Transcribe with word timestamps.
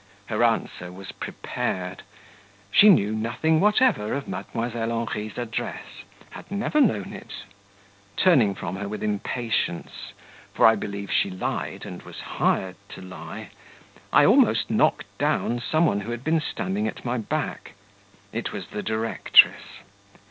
Her 0.29 0.43
answer 0.43 0.91
was 0.91 1.11
prepared; 1.11 2.01
she 2.71 2.89
knew 2.89 3.11
nothing 3.13 3.59
whatever 3.59 4.13
of 4.15 4.25
Mdlle. 4.25 4.73
Henri's 4.89 5.37
address 5.37 5.85
had 6.31 6.49
never 6.49 6.81
known 6.81 7.13
it. 7.13 7.31
Turning 8.17 8.55
from 8.55 8.77
her 8.77 8.87
with 8.89 9.03
impatience 9.03 10.13
for 10.55 10.65
I 10.65 10.75
believed 10.75 11.13
she 11.13 11.29
lied 11.29 11.85
and 11.85 12.01
was 12.01 12.19
hired 12.19 12.77
to 12.95 13.01
lie 13.03 13.51
I 14.11 14.25
almost 14.25 14.71
knocked 14.71 15.05
down 15.19 15.59
some 15.61 15.85
one 15.85 15.99
who 16.01 16.09
had 16.09 16.23
been 16.23 16.41
standing 16.41 16.87
at 16.87 17.05
my 17.05 17.19
back; 17.19 17.73
it 18.33 18.51
was 18.51 18.69
the 18.69 18.81
directress. 18.81 19.83